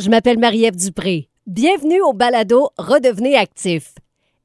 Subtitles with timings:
[0.00, 1.28] Je m'appelle Marie-Ève Dupré.
[1.46, 3.94] Bienvenue au balado Redevenez actif.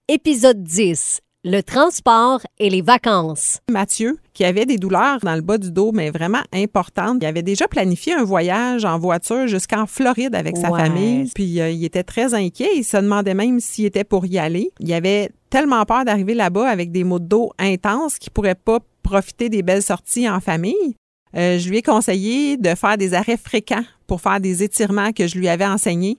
[0.08, 1.22] Épisode 10.
[1.46, 3.60] Le transport et les vacances.
[3.72, 7.44] Mathieu, qui avait des douleurs dans le bas du dos, mais vraiment importantes, il avait
[7.44, 10.80] déjà planifié un voyage en voiture jusqu'en Floride avec sa Ouais.
[10.82, 11.32] famille.
[11.34, 12.70] Puis euh, il était très inquiet.
[12.76, 14.72] Il se demandait même s'il était pour y aller.
[14.82, 18.80] Il avait tellement peur d'arriver là-bas avec des maux de dos intenses qu'il pourrait pas
[19.02, 20.96] profiter des belles sorties en famille.
[21.36, 25.28] Euh, je lui ai conseillé de faire des arrêts fréquents pour faire des étirements que
[25.28, 26.18] je lui avais enseignés.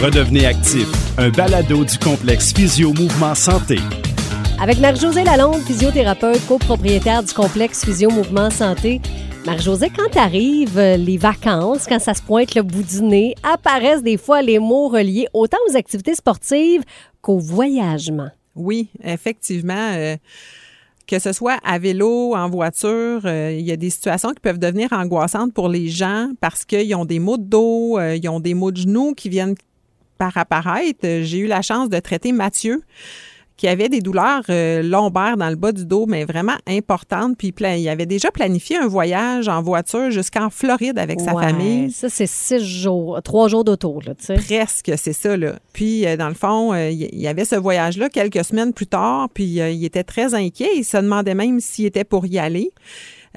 [0.00, 0.86] Redevenez actif,
[1.18, 3.76] un balado du complexe Physio Mouvement Santé.
[4.62, 9.00] Avec Marie-Josée Lalonde, physiothérapeute, copropriétaire du complexe Physio Mouvement Santé.
[9.44, 14.02] Marie-Josée, quand arrivent euh, les vacances, quand ça se pointe le bout du nez, apparaissent
[14.02, 16.82] des fois les mots reliés autant aux activités sportives
[17.20, 18.28] qu'au voyagement.
[18.54, 19.92] Oui, effectivement.
[19.96, 20.16] euh,
[21.10, 24.60] que ce soit à vélo, en voiture, euh, il y a des situations qui peuvent
[24.60, 28.38] devenir angoissantes pour les gens parce qu'ils ont des maux de dos, euh, ils ont
[28.38, 29.56] des maux de genoux qui viennent
[30.18, 31.00] par apparaître.
[31.02, 32.84] J'ai eu la chance de traiter Mathieu
[33.60, 37.36] qui avait des douleurs euh, lombaires dans le bas du dos, mais vraiment importantes.
[37.36, 41.90] Puis il avait déjà planifié un voyage en voiture jusqu'en Floride avec sa Ouais, famille.
[41.90, 44.36] Ça, c'est six jours, trois jours d'auto, là, tu sais.
[44.36, 45.58] Presque, c'est ça, là.
[45.74, 49.28] Puis, euh, dans le fond, euh, il y avait ce voyage-là quelques semaines plus tard,
[49.28, 50.70] puis il était très inquiet.
[50.76, 52.70] Il se demandait même s'il était pour y aller.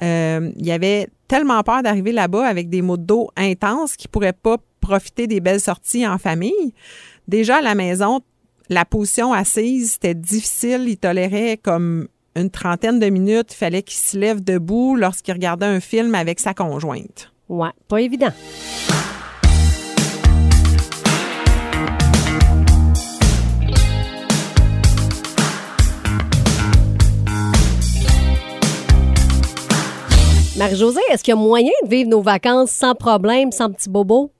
[0.00, 4.56] Il avait tellement peur d'arriver là-bas avec des maux de dos intenses qu'il pourrait pas
[4.80, 6.72] profiter des belles sorties en famille.
[7.28, 8.20] Déjà, à la maison,
[8.70, 10.84] la position assise, c'était difficile.
[10.86, 13.52] Il tolérait comme une trentaine de minutes.
[13.52, 17.30] Il fallait qu'il se lève debout lorsqu'il regardait un film avec sa conjointe.
[17.48, 18.32] Ouais, pas évident.
[30.56, 34.30] Marie-Josée, est-ce qu'il y a moyen de vivre nos vacances sans problème, sans petit bobo?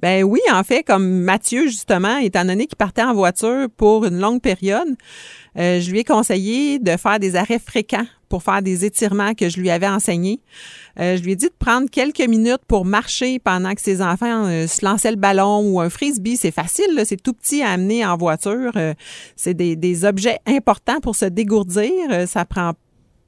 [0.00, 4.18] Ben oui, en fait, comme Mathieu, justement, étant donné qu'il partait en voiture pour une
[4.18, 4.88] longue période,
[5.58, 9.50] euh, je lui ai conseillé de faire des arrêts fréquents pour faire des étirements que
[9.50, 10.40] je lui avais enseignés.
[10.98, 14.46] Euh, je lui ai dit de prendre quelques minutes pour marcher pendant que ses enfants
[14.46, 16.36] euh, se lançaient le ballon ou un frisbee.
[16.36, 18.72] C'est facile, c'est tout petit à amener en voiture.
[18.76, 18.94] Euh,
[19.36, 21.92] c'est des, des objets importants pour se dégourdir.
[22.26, 22.72] Ça prend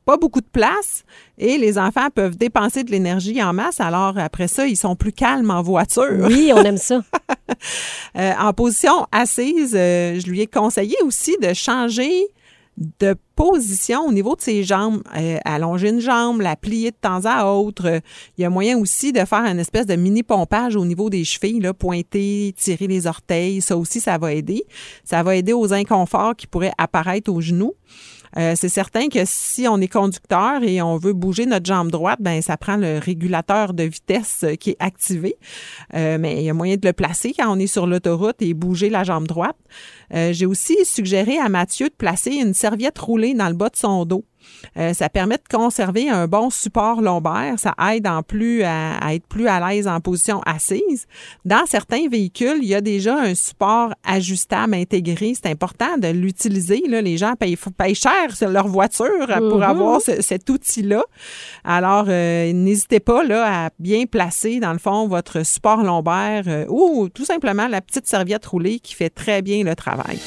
[0.05, 1.05] pas beaucoup de place
[1.39, 3.81] et les enfants peuvent dépenser de l'énergie en masse.
[3.81, 6.27] Alors après ça, ils sont plus calmes en voiture.
[6.27, 7.03] Oui, on aime ça.
[8.17, 12.27] Euh, en position assise, euh, je lui ai conseillé aussi de changer
[12.79, 17.21] de position au niveau de ses jambes, Euh, allonger une jambe, la plier de temps
[17.25, 18.01] à autre.
[18.37, 21.25] Il y a moyen aussi de faire une espèce de mini pompage au niveau des
[21.25, 23.61] chevilles, là, pointer, tirer les orteils.
[23.61, 24.65] Ça aussi, ça va aider.
[25.05, 27.75] Ça va aider aux inconforts qui pourraient apparaître aux genoux.
[28.39, 32.19] Euh, c'est certain que si on est conducteur et on veut bouger notre jambe droite,
[32.21, 35.37] ben ça prend le régulateur de vitesse euh, qui est activé.
[35.95, 38.55] Euh, mais il y a moyen de le placer quand on est sur l'autoroute et
[38.55, 39.57] bouger la jambe droite.
[40.15, 44.05] J'ai aussi suggéré à Mathieu de placer une serviette roulée dans le bas de son
[44.05, 44.25] dos.
[44.77, 47.55] Euh, ça permet de conserver un bon support lombaire.
[47.59, 51.07] Ça aide en plus à, à être plus à l'aise en position assise.
[51.45, 55.33] Dans certains véhicules, il y a déjà un support ajustable intégré.
[55.35, 56.83] C'est important de l'utiliser.
[56.89, 59.63] Les gens payent, payent cher sur leur voiture pour Mhm.
[59.63, 61.03] avoir ce- cet outil-là.
[61.65, 66.67] Alors, euh, n'hésitez pas là, à bien placer, dans le fond, votre support lombaire euh,
[66.69, 70.19] ou tout simplement la petite serviette roulée qui fait très bien le travail.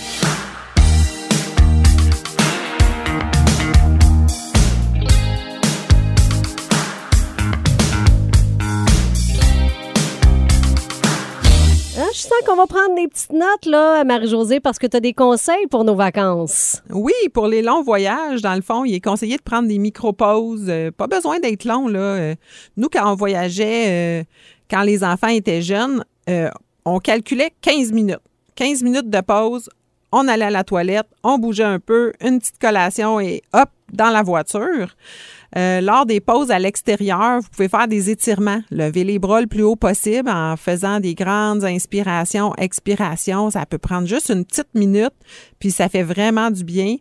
[12.25, 15.67] Sens qu'on va prendre des petites notes, là, Marie-Josée, parce que tu as des conseils
[15.69, 16.81] pour nos vacances.
[16.89, 20.65] Oui, pour les longs voyages, dans le fond, il est conseillé de prendre des micro-pauses.
[20.67, 21.99] Euh, pas besoin d'être long, là.
[21.99, 22.35] Euh,
[22.77, 24.23] nous, quand on voyageait, euh,
[24.69, 26.03] quand les enfants étaient jeunes,
[26.85, 28.19] on calculait 15 minutes.
[28.55, 29.69] 15 minutes de pause,
[30.11, 34.09] on allait à la toilette, on bougeait un peu, une petite collation et hop, dans
[34.09, 34.95] la voiture.
[35.57, 38.61] Euh, lors des pauses à l'extérieur, vous pouvez faire des étirements.
[38.71, 43.49] Levez les bras le plus haut possible en faisant des grandes inspirations, expirations.
[43.49, 45.13] Ça peut prendre juste une petite minute,
[45.59, 46.95] puis ça fait vraiment du bien.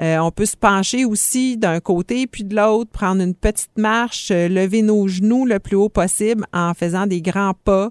[0.00, 4.30] Euh, on peut se pencher aussi d'un côté puis de l'autre, prendre une petite marche,
[4.30, 7.90] euh, lever nos genoux le plus haut possible en faisant des grands pas.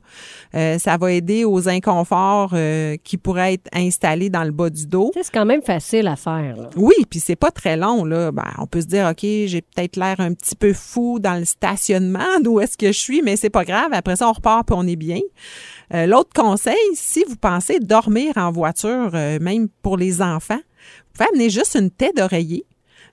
[0.56, 4.86] Euh, ça va aider aux inconforts euh, qui pourraient être installés dans le bas du
[4.86, 5.12] dos.
[5.13, 6.56] C'est quand même facile à faire.
[6.57, 6.69] là.
[6.75, 8.31] Oui, puis c'est pas très long là.
[8.31, 11.45] Ben, on peut se dire OK, j'ai peut-être l'air un petit peu fou dans le
[11.45, 13.91] stationnement d'où est-ce que je suis, mais c'est pas grave.
[13.94, 15.21] Après ça, on repart puis on est bien.
[15.94, 21.13] Euh, L'autre conseil, si vous pensez dormir en voiture, euh, même pour les enfants, vous
[21.13, 22.65] pouvez amener juste une tête d'oreiller.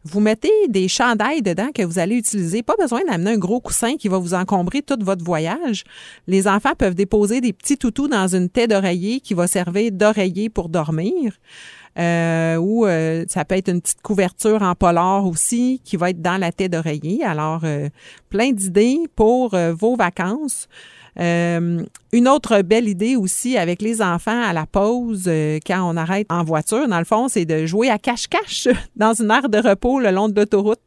[0.08, 2.62] Vous mettez des chandails dedans que vous allez utiliser.
[2.62, 5.82] Pas besoin d'amener un gros coussin qui va vous encombrer tout votre voyage.
[6.28, 10.48] Les enfants peuvent déposer des petits toutous dans une tête d'oreiller qui va servir d'oreiller
[10.48, 11.32] pour dormir.
[11.98, 16.22] Euh, ou euh, ça peut être une petite couverture en polar aussi qui va être
[16.22, 17.24] dans la tête d'oreiller.
[17.24, 17.88] Alors, euh,
[18.28, 20.68] plein d'idées pour vos vacances.
[21.18, 25.30] Une autre belle idée aussi avec les enfants à la pause
[25.66, 29.30] quand on arrête en voiture, dans le fond, c'est de jouer à cache-cache dans une
[29.30, 30.80] aire de repos le long de l'autoroute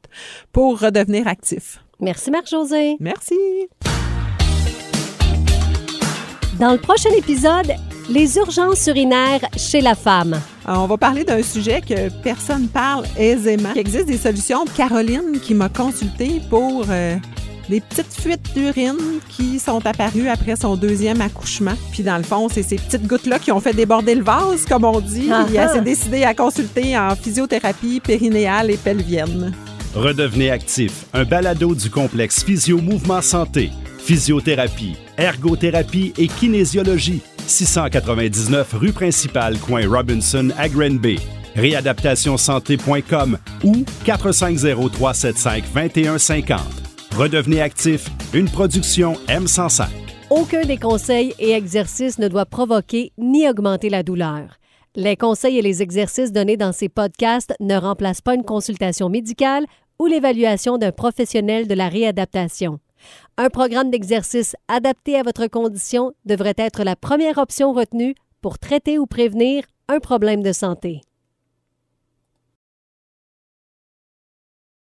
[0.51, 1.83] pour redevenir actif.
[1.99, 2.95] Merci Marc-José.
[2.99, 3.35] Merci.
[6.59, 7.73] Dans le prochain épisode,
[8.09, 10.33] les urgences urinaires chez la femme.
[10.67, 13.69] Euh, on va parler d'un sujet que personne parle aisément.
[13.75, 14.65] Il existe des solutions.
[14.75, 17.15] Caroline qui m'a consulté pour euh,
[17.69, 18.97] des petites fuites d'urine
[19.29, 21.73] qui sont apparues après son deuxième accouchement.
[21.91, 24.85] Puis dans le fond, c'est ces petites gouttes-là qui ont fait déborder le vase, comme
[24.85, 25.29] on dit.
[25.49, 29.53] Il elle s'est décidée à consulter en physiothérapie périnéale et pelvienne.
[29.95, 33.71] Redevenez actif, un balado du complexe Physio Mouvement Santé
[34.09, 37.21] Physiothérapie, ergothérapie et kinésiologie.
[37.45, 41.19] 699 rue principale, coin Robinson à Granby.
[41.55, 46.88] Réadaptationsanté.com ou 450-375-2150.
[47.19, 49.89] Redevenez actif, une production M105.
[50.29, 54.57] Aucun des conseils et exercices ne doit provoquer ni augmenter la douleur.
[54.95, 59.65] Les conseils et les exercices donnés dans ces podcasts ne remplacent pas une consultation médicale
[59.99, 62.79] ou l'évaluation d'un professionnel de la réadaptation.
[63.37, 68.97] Un programme d'exercice adapté à votre condition devrait être la première option retenue pour traiter
[68.97, 71.01] ou prévenir un problème de santé.